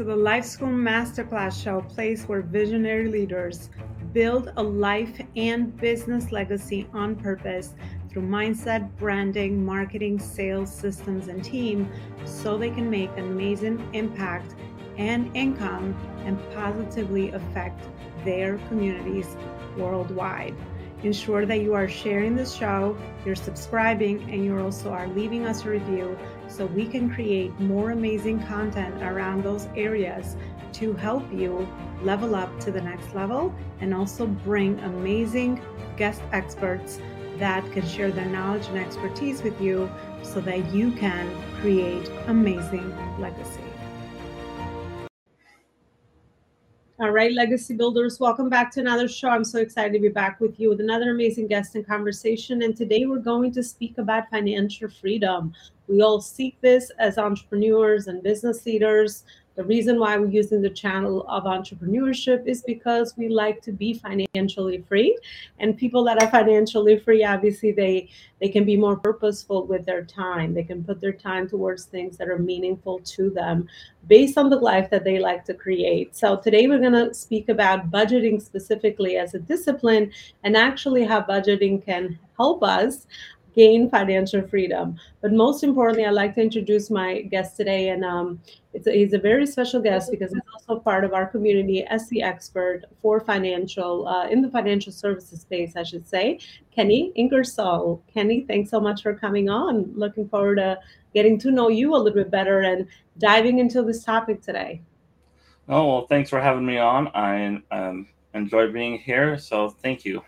[0.00, 3.68] to the Life School Masterclass Show, place where visionary leaders
[4.14, 7.74] build a life and business legacy on purpose
[8.08, 11.86] through mindset, branding, marketing, sales, systems, and team
[12.24, 14.54] so they can make an amazing impact
[14.96, 15.94] and income
[16.24, 17.86] and positively affect
[18.24, 19.36] their communities
[19.76, 20.54] worldwide.
[21.02, 22.96] Ensure that you are sharing the show,
[23.26, 26.18] you're subscribing, and you also are leaving us a review
[26.50, 30.36] so we can create more amazing content around those areas
[30.72, 31.66] to help you
[32.02, 35.60] level up to the next level and also bring amazing
[35.96, 36.98] guest experts
[37.38, 39.90] that can share their knowledge and expertise with you
[40.22, 43.69] so that you can create amazing legacy.
[47.00, 49.30] All right, legacy builders, welcome back to another show.
[49.30, 52.60] I'm so excited to be back with you with another amazing guest and conversation.
[52.60, 55.54] And today we're going to speak about financial freedom.
[55.88, 59.24] We all seek this as entrepreneurs and business leaders.
[59.56, 63.94] The reason why we're using the channel of entrepreneurship is because we like to be
[63.94, 65.18] financially free.
[65.58, 68.08] And people that are financially free, obviously, they
[68.40, 70.54] they can be more purposeful with their time.
[70.54, 73.68] They can put their time towards things that are meaningful to them
[74.06, 76.16] based on the life that they like to create.
[76.16, 80.10] So today we're going to speak about budgeting specifically as a discipline
[80.42, 83.06] and actually how budgeting can help us
[83.54, 84.96] gain financial freedom.
[85.20, 87.88] But most importantly, I'd like to introduce my guest today.
[87.88, 88.40] And um,
[88.74, 92.22] a, he's a very special guest because he's also part of our community as the
[92.22, 96.38] expert for financial, uh, in the financial services space, I should say,
[96.70, 98.02] Kenny Ingersoll.
[98.12, 99.92] Kenny, thanks so much for coming on.
[99.94, 100.78] Looking forward to
[101.14, 102.86] getting to know you a little bit better and
[103.18, 104.80] diving into this topic today.
[105.68, 107.08] Oh, well, thanks for having me on.
[107.08, 109.38] I um, enjoy being here.
[109.38, 110.22] So thank you.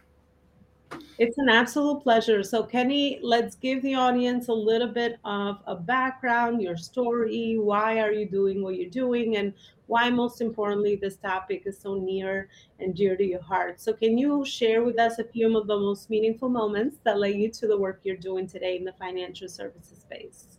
[1.19, 2.43] It's an absolute pleasure.
[2.43, 7.59] So, Kenny, let's give the audience a little bit of a background, your story.
[7.59, 9.37] Why are you doing what you're doing?
[9.37, 9.53] And
[9.87, 12.49] why, most importantly, this topic is so near
[12.81, 13.81] and dear to your heart.
[13.81, 17.35] So, can you share with us a few of the most meaningful moments that led
[17.35, 20.59] you to the work you're doing today in the financial services space?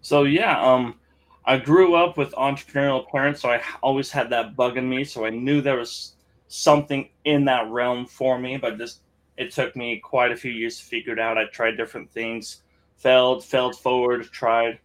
[0.00, 0.98] So, yeah, um,
[1.44, 5.04] I grew up with entrepreneurial parents, so I always had that bug in me.
[5.04, 6.14] So, I knew there was
[6.48, 9.00] something in that realm for me, but just
[9.36, 11.38] it took me quite a few years to figure it out.
[11.38, 12.62] I tried different things,
[12.96, 14.78] failed, failed forward, tried.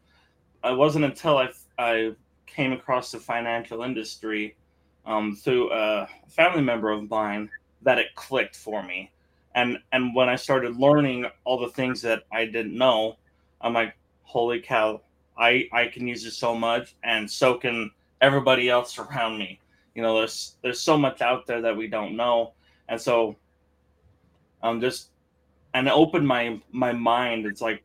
[0.64, 2.16] It wasn't until I, I
[2.46, 4.56] came across the financial industry
[5.06, 7.50] um, through a family member of mine
[7.84, 9.12] that it clicked for me.
[9.56, 13.18] And and when I started learning all the things that I didn't know,
[13.62, 15.02] I'm like, holy cow,
[15.38, 19.60] I, I can use it so much and so can everybody else around me.
[19.96, 22.54] You know, there's there's so much out there that we don't know.
[22.90, 23.36] And so
[24.64, 25.10] um, just
[25.74, 27.46] and it opened my my mind.
[27.46, 27.84] It's like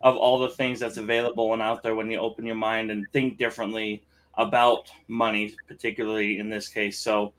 [0.00, 3.06] of all the things that's available and out there when you open your mind and
[3.12, 4.02] think differently
[4.38, 6.98] about money, particularly in this case.
[6.98, 7.34] So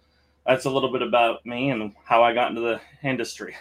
[0.45, 3.55] that's a little bit about me and how I got into the industry.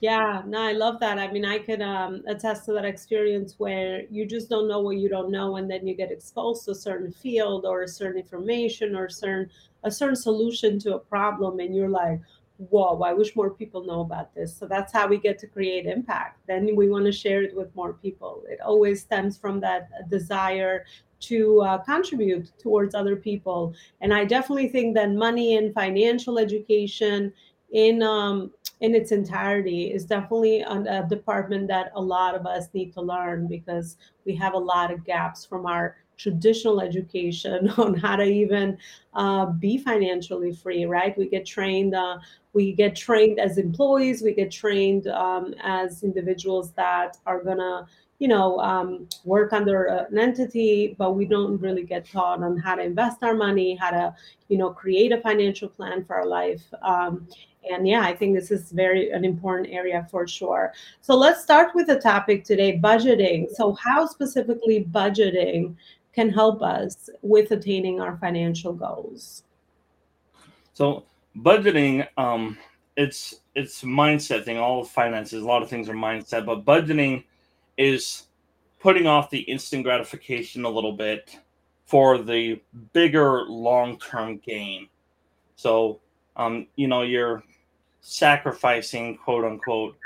[0.00, 1.18] Yeah, no, I love that.
[1.18, 4.96] I mean, I could um, attest to that experience where you just don't know what
[4.96, 8.20] you don't know, and then you get exposed to a certain field or a certain
[8.20, 9.50] information or a certain
[9.84, 12.20] a certain solution to a problem, and you're like,
[12.58, 14.56] whoa, I wish more people know about this.
[14.56, 16.40] So that's how we get to create impact.
[16.46, 18.44] Then we want to share it with more people.
[18.48, 20.84] It always stems from that desire
[21.18, 23.74] to uh, contribute towards other people.
[24.00, 27.32] And I definitely think that money and financial education
[27.72, 32.68] in um, in its entirety is definitely a, a department that a lot of us
[32.74, 33.96] need to learn because
[34.26, 38.78] we have a lot of gaps from our traditional education on how to even
[39.14, 41.16] uh, be financially free right?
[41.16, 42.18] We get trained uh,
[42.52, 47.86] we get trained as employees we get trained um, as individuals that are gonna
[48.18, 52.74] you know um, work under an entity but we don't really get taught on how
[52.74, 54.14] to invest our money how to
[54.48, 56.64] you know create a financial plan for our life.
[56.82, 57.28] Um,
[57.68, 60.72] and yeah i think this is very an important area for sure.
[61.00, 63.50] So let's start with the topic today budgeting.
[63.50, 65.74] So how specifically budgeting
[66.16, 69.44] can help us with attaining our financial goals.
[70.72, 71.04] So
[71.38, 72.58] budgeting um
[72.96, 77.22] it's it's mindset thing all of finances a lot of things are mindset but budgeting
[77.76, 78.28] is
[78.80, 81.38] putting off the instant gratification a little bit
[81.84, 82.58] for the
[82.94, 84.88] bigger long-term gain.
[85.56, 86.00] So
[86.36, 87.42] um you know you're
[88.00, 89.96] sacrificing quote unquote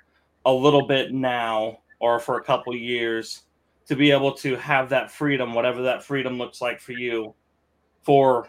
[0.46, 3.42] a little bit now or for a couple years
[3.90, 7.34] to be able to have that freedom whatever that freedom looks like for you
[8.02, 8.48] for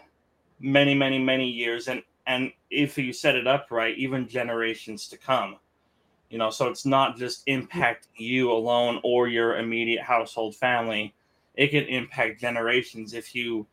[0.60, 5.18] many many many years and and if you set it up right, even generations to
[5.18, 5.56] come.
[6.30, 11.14] You know, so it's not just impacting you alone or your immediate household family.
[11.54, 13.66] it can impact generations if you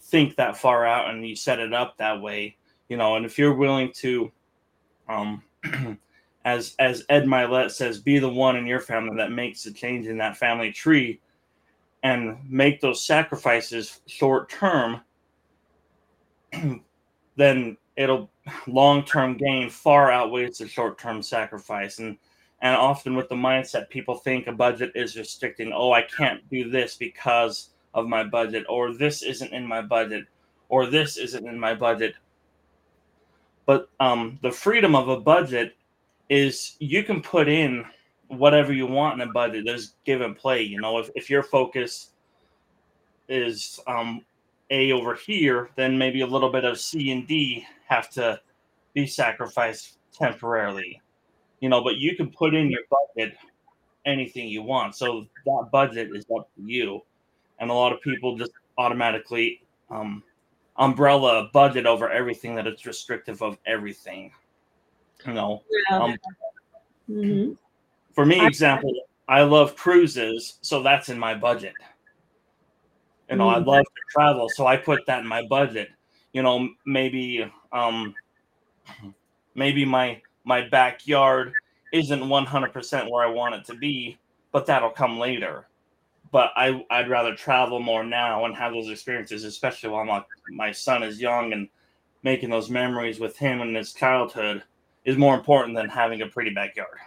[0.00, 2.56] think that far out and you set it up that way
[2.88, 4.30] you know and if you're willing to
[5.08, 5.42] um
[6.46, 10.06] as as Ed Mylett says be the one in your family that makes the change
[10.06, 11.20] in that family tree
[12.02, 15.00] and make those sacrifices short term
[17.36, 18.30] then it'll
[18.66, 21.98] long term gain far outweighs the short term sacrifice.
[21.98, 22.16] And
[22.62, 26.70] and often with the mindset people think a budget is restricting oh i can't do
[26.70, 30.24] this because of my budget or this isn't in my budget
[30.68, 32.14] or this isn't in my budget.
[33.64, 35.76] But um, the freedom of a budget
[36.28, 37.84] is you can put in
[38.28, 39.64] whatever you want in a budget.
[39.64, 40.98] There's give and play you know.
[40.98, 42.10] If, if your focus
[43.28, 44.24] is um,
[44.70, 48.40] a over here then maybe a little bit of c and d have to
[48.94, 51.00] be sacrificed temporarily
[51.60, 51.82] you know.
[51.82, 53.36] But you can put in your budget
[54.04, 57.02] anything you want so that budget is up to you.
[57.58, 60.22] And a lot of people just automatically um,
[60.76, 64.30] umbrella budget over everything that it's restrictive of everything
[65.24, 65.98] you know yeah.
[65.98, 66.16] um,
[67.10, 67.52] mm-hmm.
[68.12, 68.92] for me example
[69.28, 71.74] i love cruises so that's in my budget
[73.30, 73.68] you know mm-hmm.
[73.68, 75.88] i love to travel so i put that in my budget
[76.32, 78.14] you know maybe um
[79.54, 81.52] maybe my my backyard
[81.92, 84.18] isn't 100% where i want it to be
[84.52, 85.66] but that'll come later
[86.32, 90.72] but I I'd rather travel more now and have those experiences, especially while my my
[90.72, 91.68] son is young and
[92.22, 94.62] making those memories with him in his childhood
[95.06, 96.98] is more important than having a pretty backyard.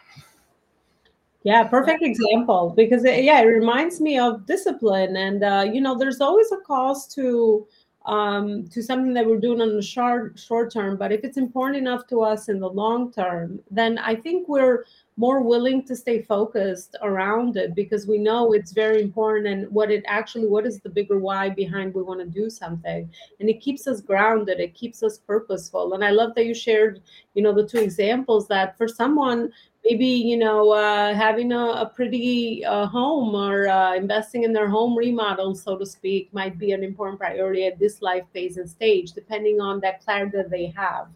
[1.44, 5.98] Yeah, perfect example because it, yeah, it reminds me of discipline, and uh, you know,
[5.98, 7.68] there's always a cost to
[8.10, 10.98] um, to something that we're doing on the short short term.
[10.98, 14.86] But if it's important enough to us in the long term, then I think we're
[15.16, 19.92] more willing to stay focused around it because we know it's very important and what
[19.92, 23.10] it actually what is the bigger why behind we want to do something
[23.42, 27.02] and it keeps us grounded it keeps us purposeful and i love that you shared
[27.34, 29.52] you know the two examples that for someone
[29.84, 34.70] maybe you know uh, having a, a pretty uh, home or uh, investing in their
[34.70, 38.70] home remodel so to speak might be an important priority at this life phase and
[38.70, 41.08] stage depending on that clarity that they have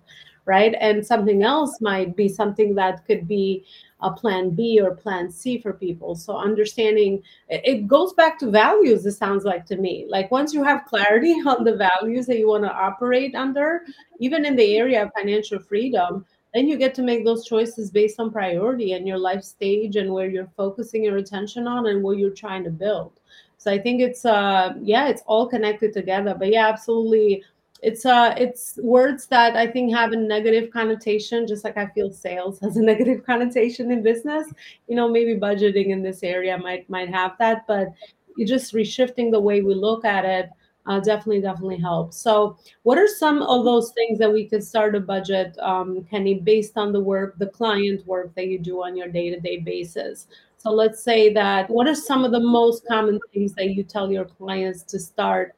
[0.45, 3.63] right and something else might be something that could be
[4.04, 6.16] a plan B or plan C for people.
[6.16, 10.06] So understanding it goes back to values, it sounds like to me.
[10.09, 13.81] Like once you have clarity on the values that you want to operate under,
[14.19, 18.19] even in the area of financial freedom, then you get to make those choices based
[18.19, 22.17] on priority and your life stage and where you're focusing your attention on and what
[22.17, 23.19] you're trying to build.
[23.57, 26.35] So I think it's uh yeah, it's all connected together.
[26.38, 27.44] But yeah, absolutely
[27.83, 32.11] it's uh it's words that i think have a negative connotation just like i feel
[32.11, 34.47] sales has a negative connotation in business
[34.88, 37.89] you know maybe budgeting in this area might might have that but
[38.38, 40.49] you're just reshifting the way we look at it
[40.85, 44.95] uh, definitely definitely helps so what are some of those things that we could start
[44.95, 48.97] a budget um, kenny based on the work the client work that you do on
[48.97, 50.27] your day-to-day basis?
[50.63, 54.09] So let's say that what are some of the most common things that you tell
[54.09, 55.56] your clients to start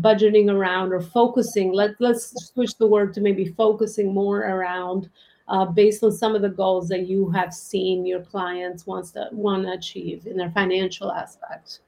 [0.00, 1.72] budgeting around or focusing?
[1.72, 5.10] Let, let's switch the word to maybe focusing more around
[5.46, 9.28] uh, based on some of the goals that you have seen your clients wants to
[9.30, 11.78] want to achieve in their financial aspect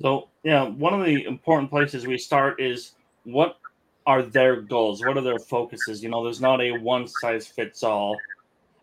[0.00, 2.92] so yeah one of the important places we start is
[3.24, 3.58] what
[4.06, 7.82] are their goals what are their focuses you know there's not a one size fits
[7.82, 8.18] all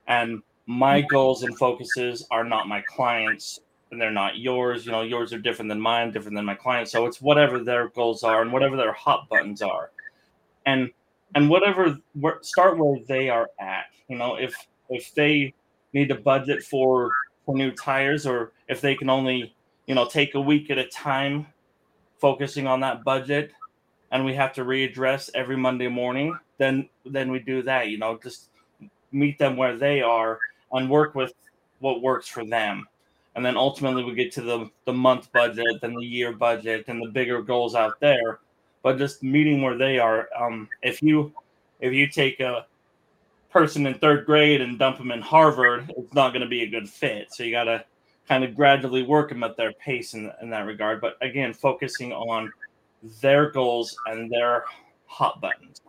[0.08, 3.60] and my goals and focuses are not my clients
[3.92, 4.86] and they're not yours.
[4.86, 6.92] You know, yours are different than mine, different than my clients.
[6.92, 9.92] So it's whatever their goals are and whatever their hot buttons are,
[10.66, 10.90] and
[11.36, 11.98] and whatever
[12.42, 13.86] start where they are at.
[14.08, 14.56] You know, if
[14.90, 15.54] if they
[15.94, 17.12] need to budget for
[17.46, 19.54] for new tires, or if they can only
[19.92, 21.48] you know take a week at a time,
[22.18, 23.52] focusing on that budget,
[24.10, 27.90] and we have to readdress every Monday morning, then then we do that.
[27.90, 28.52] You know, just
[29.12, 30.40] meet them where they are
[30.72, 31.34] and work with
[31.80, 32.88] what works for them
[33.36, 37.04] and then ultimately we get to the the month budget and the year budget and
[37.04, 38.40] the bigger goals out there
[38.84, 41.34] but just meeting where they are um, if you
[41.82, 42.66] if you take a
[43.50, 46.70] person in third grade and dump them in harvard it's not going to be a
[46.70, 47.84] good fit so you got to
[48.28, 52.14] kind of gradually work them at their pace in, in that regard but again focusing
[52.14, 52.52] on
[53.22, 54.66] their goals and their
[55.06, 55.82] hot buttons.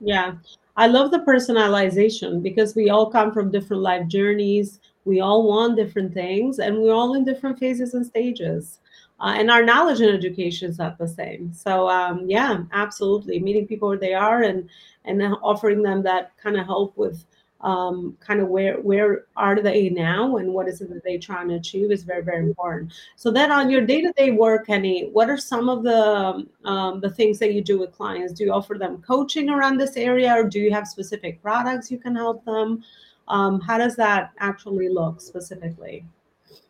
[0.00, 0.34] Yeah.
[0.76, 4.80] I love the personalization because we all come from different life journeys.
[5.04, 8.78] We all want different things and we're all in different phases and stages.
[9.18, 11.52] Uh, and our knowledge and education is not the same.
[11.52, 13.38] So um, yeah absolutely.
[13.38, 14.68] Meeting people where they are and
[15.04, 17.24] and offering them that kind of help with
[17.66, 21.48] um, kind of where where are they now and what is it that they're trying
[21.48, 22.92] to achieve is very very important.
[23.16, 27.40] So then on your day-to-day work kenny what are some of the um, the things
[27.40, 28.32] that you do with clients?
[28.34, 31.98] Do you offer them coaching around this area or do you have specific products you
[31.98, 32.84] can help them?
[33.26, 36.04] Um, how does that actually look specifically?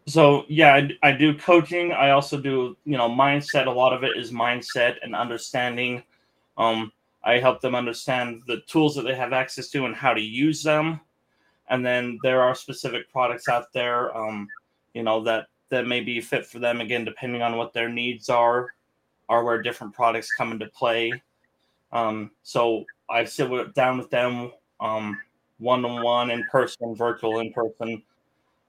[0.06, 1.92] So yeah I, I do coaching.
[1.92, 3.66] I also do you know mindset.
[3.66, 6.02] A lot of it is mindset and understanding
[6.56, 6.90] um,
[7.26, 10.62] I help them understand the tools that they have access to and how to use
[10.62, 11.00] them.
[11.68, 14.48] And then there are specific products out there, um,
[14.94, 16.80] you know, that that may be fit for them.
[16.80, 18.68] Again, depending on what their needs are,
[19.28, 21.12] are where different products come into play.
[21.90, 27.52] Um, so I sit with, down with them one on one, in person, virtual, in
[27.52, 28.02] person,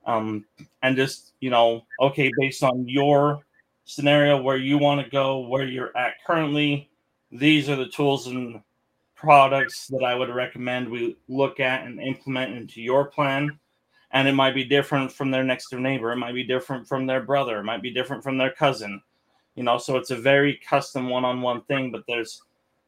[0.05, 0.45] um,
[0.81, 3.45] and just you know, okay, based on your
[3.85, 6.89] scenario, where you want to go, where you're at currently,
[7.31, 8.61] these are the tools and
[9.15, 13.59] products that I would recommend we look at and implement into your plan.
[14.11, 16.11] And it might be different from their next door neighbor.
[16.11, 17.59] It might be different from their brother.
[17.59, 19.01] It might be different from their cousin.
[19.55, 21.91] You know, so it's a very custom one-on-one thing.
[21.91, 22.41] But there's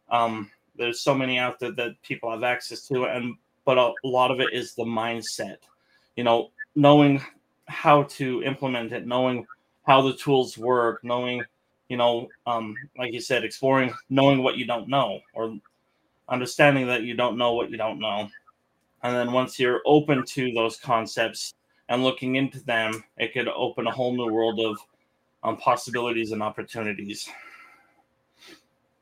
[0.10, 4.32] um, there's so many out there that people have access to, and but a lot
[4.32, 5.58] of it is the mindset.
[6.16, 7.22] You know, knowing
[7.68, 9.46] how to implement it, knowing
[9.84, 11.44] how the tools work, knowing
[11.90, 15.58] you know, um, like you said, exploring, knowing what you don't know, or
[16.30, 18.30] understanding that you don't know what you don't know.
[19.04, 21.54] And then once you're open to those concepts
[21.90, 24.78] and looking into them, it could open a whole new world of
[25.44, 27.30] um, possibilities and opportunities.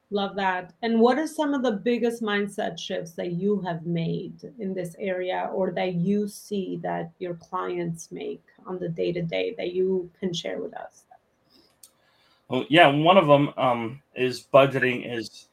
[0.09, 0.73] Love that.
[0.83, 4.95] And what are some of the biggest mindset shifts that you have made in this
[4.97, 9.73] area or that you see that your clients make on the day to day that
[9.73, 11.06] you can share with us?
[12.49, 15.47] Well, yeah, one of them um, is budgeting is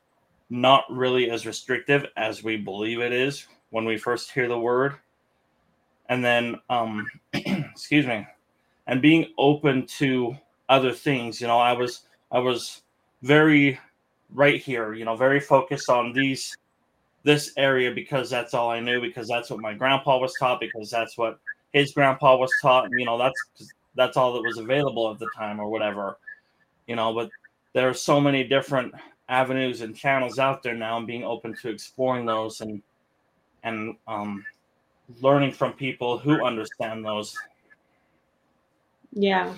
[0.49, 4.95] not really as restrictive as we believe it is when we first hear the word.
[6.09, 8.27] And then, um, excuse me,
[8.87, 10.37] and being open to
[10.69, 11.41] other things.
[11.41, 12.83] You know, I was I was
[13.23, 13.79] very
[14.33, 14.95] right here.
[14.95, 16.57] You know, very focused on these
[17.23, 19.01] this area because that's all I knew.
[19.01, 20.61] Because that's what my grandpa was taught.
[20.61, 21.41] Because that's what
[21.73, 22.85] his grandpa was taught.
[22.85, 26.19] And, you know, that's that's all that was available at the time or whatever
[26.87, 27.31] you know, but
[27.73, 28.95] there are so many different
[29.29, 32.83] avenues and channels out there now and being open to exploring those and
[33.63, 34.45] and um,
[35.21, 37.35] learning from people who understand those.
[39.13, 39.55] Yeah.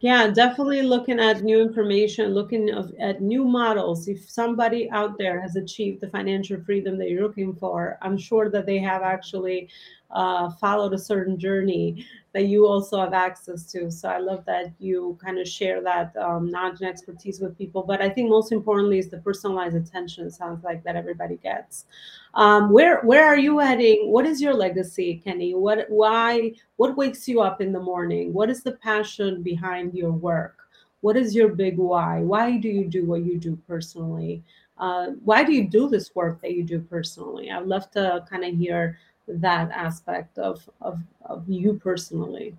[0.00, 4.08] Yeah, definitely looking at new information, looking of, at new models.
[4.08, 8.48] If somebody out there has achieved the financial freedom that you're looking for, I'm sure
[8.48, 9.68] that they have actually
[10.12, 13.90] uh, followed a certain journey that you also have access to.
[13.90, 17.82] So I love that you kind of share that um, knowledge and expertise with people.
[17.82, 20.30] But I think most importantly is the personalized attention.
[20.30, 21.86] Sounds like that everybody gets.
[22.34, 24.10] Um, where where are you heading?
[24.10, 25.54] What is your legacy, Kenny?
[25.54, 28.32] What why what wakes you up in the morning?
[28.32, 30.56] What is the passion behind your work?
[31.00, 32.20] What is your big why?
[32.20, 34.44] Why do you do what you do personally?
[34.78, 37.50] Uh, why do you do this work that you do personally?
[37.50, 38.98] I'd love to kind of hear
[39.28, 42.56] that aspect of, of, of you personally?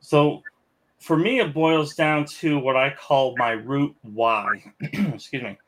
[0.00, 0.42] So
[0.98, 4.72] for me, it boils down to what I call my root why.
[4.80, 5.58] Excuse me.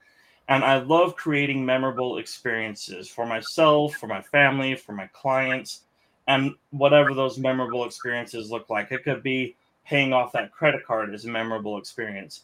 [0.49, 5.83] And I love creating memorable experiences for myself, for my family, for my clients,
[6.27, 8.93] and whatever those memorable experiences look like.
[8.93, 12.43] It could be paying off that credit card as a memorable experience.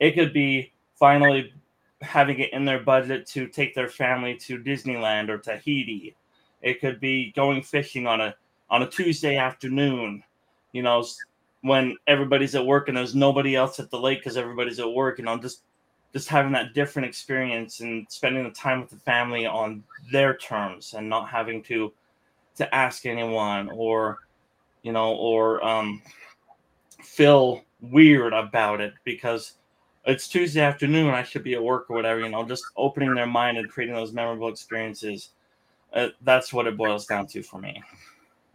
[0.00, 1.52] It could be finally
[2.00, 6.16] having it in their budget to take their family to Disneyland or Tahiti
[6.64, 8.34] it could be going fishing on a
[8.70, 10.24] on a Tuesday afternoon,
[10.72, 11.06] you know,
[11.60, 15.18] when everybody's at work and there's nobody else at the lake because everybody's at work.
[15.18, 15.62] You know, just
[16.14, 20.94] just having that different experience and spending the time with the family on their terms
[20.94, 21.92] and not having to
[22.56, 24.18] to ask anyone or
[24.82, 26.00] you know or um,
[27.02, 29.58] feel weird about it because
[30.06, 31.10] it's Tuesday afternoon.
[31.10, 32.20] I should be at work or whatever.
[32.20, 35.30] You know, just opening their mind and creating those memorable experiences
[35.94, 37.82] uh, that's what it boils down to for me.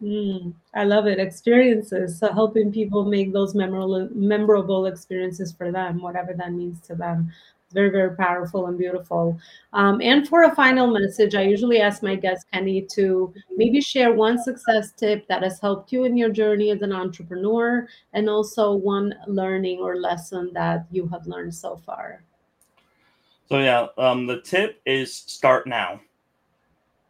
[0.02, 1.18] Mm, I love it.
[1.18, 6.94] Experiences, so helping people make those memorable, memorable experiences for them, whatever that means to
[6.94, 7.32] them.
[7.72, 9.38] very, very powerful and beautiful.
[9.72, 14.12] Um, and for a final message, I usually ask my guests, Kenny, to maybe share
[14.12, 18.72] one success tip that has helped you in your journey as an entrepreneur, and also
[18.72, 22.24] one learning or lesson that you have learned so far.
[23.48, 26.00] So yeah, um, the tip is start now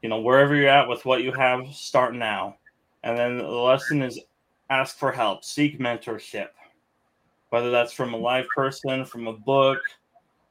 [0.02, 2.56] you know, wherever you're at with what you have, start now.
[3.02, 4.20] And then the lesson is
[4.68, 6.48] ask for help, seek mentorship,
[7.50, 9.78] whether that's from a live person, from a book,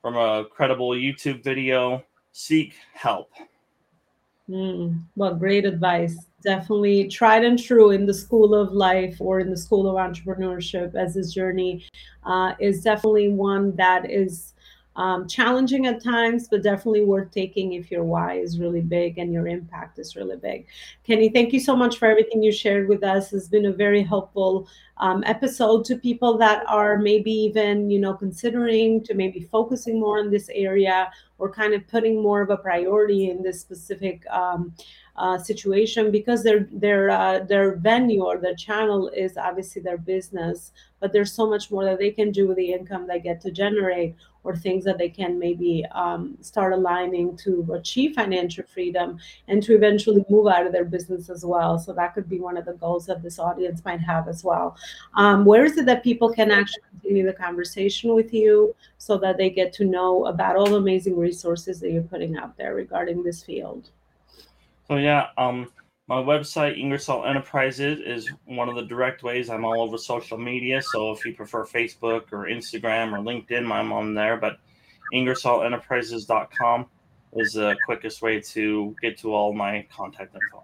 [0.02, 3.32] from a credible YouTube video, seek help.
[4.50, 6.26] Mm, well, great advice.
[6.44, 10.96] Definitely tried and true in the school of life or in the school of entrepreneurship
[10.96, 11.86] as this journey
[12.24, 14.54] uh, is definitely one that is
[15.00, 19.32] um, challenging at times, but definitely worth taking if your why is really big and
[19.32, 20.68] your impact is really big.
[21.06, 23.32] Kenny, thank you so much for everything you shared with us.
[23.32, 28.14] It's been a very helpful um, episode to people that are maybe even you know
[28.14, 32.58] considering to maybe focusing more on this area or kind of putting more of a
[32.58, 34.74] priority in this specific um,
[35.20, 40.72] uh, situation because their their uh, their venue or their channel is obviously their business
[41.00, 43.52] but there's so much more that they can do with the income they get to
[43.52, 49.62] generate or things that they can maybe um, start aligning to achieve financial freedom and
[49.62, 51.78] to eventually move out of their business as well.
[51.78, 54.78] So that could be one of the goals that this audience might have as well.
[55.16, 59.38] Um, where is it that people can actually continue the conversation with you so that
[59.38, 63.24] they get to know about all the amazing resources that you're putting out there regarding
[63.24, 63.90] this field
[64.90, 65.72] so yeah, um,
[66.08, 69.52] my website Ingersoll Enterprises is one of the direct ways.
[69.52, 73.94] I'm all over social media, so if you prefer Facebook or Instagram or LinkedIn, I'm
[73.94, 74.36] on there.
[74.36, 74.58] But
[75.14, 76.88] IngersollEnterprises.com
[77.34, 80.64] is the quickest way to get to all my contact info.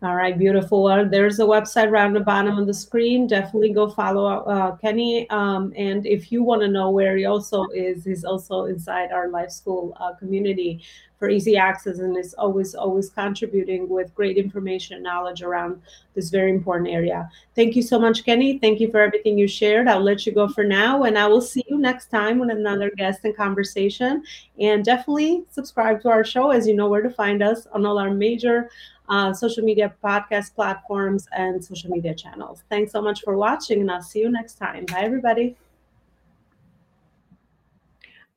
[0.00, 0.84] All right, beautiful.
[0.84, 3.26] Well, there's a website on the bottom of the screen.
[3.26, 5.28] Definitely go follow uh, Kenny.
[5.28, 9.28] Um, and if you want to know where he also is, he's also inside our
[9.28, 10.82] Life School uh, community
[11.18, 15.82] for easy access and is always, always contributing with great information and knowledge around
[16.14, 17.28] this very important area.
[17.56, 18.58] Thank you so much, Kenny.
[18.58, 19.88] Thank you for everything you shared.
[19.88, 22.92] I'll let you go for now, and I will see you next time with another
[22.96, 24.22] guest and conversation.
[24.60, 27.98] And definitely subscribe to our show as you know where to find us on all
[27.98, 28.70] our major
[29.08, 32.64] uh, social media podcast platforms and social media channels.
[32.68, 34.84] Thanks so much for watching, and I'll see you next time.
[34.86, 35.56] Bye, everybody.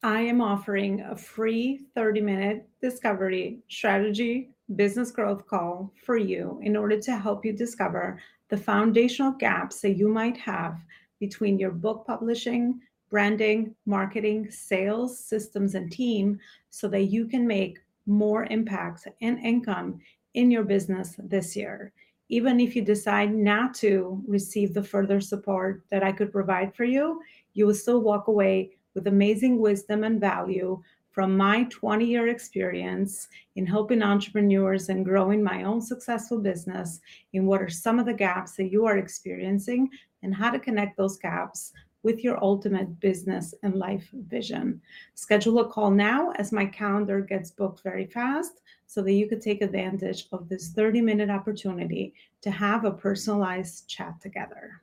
[0.03, 6.75] I am offering a free 30 minute discovery strategy business growth call for you in
[6.75, 10.79] order to help you discover the foundational gaps that you might have
[11.19, 12.79] between your book publishing,
[13.11, 16.39] branding, marketing, sales, systems, and team
[16.71, 19.99] so that you can make more impact and income
[20.33, 21.93] in your business this year.
[22.29, 26.85] Even if you decide not to receive the further support that I could provide for
[26.85, 27.21] you,
[27.53, 33.27] you will still walk away with amazing wisdom and value from my 20 year experience
[33.55, 37.01] in helping entrepreneurs and growing my own successful business
[37.33, 39.89] in what are some of the gaps that you are experiencing
[40.23, 44.81] and how to connect those gaps with your ultimate business and life vision.
[45.13, 49.41] Schedule a call now as my calendar gets booked very fast so that you could
[49.41, 54.81] take advantage of this 30 minute opportunity to have a personalized chat together.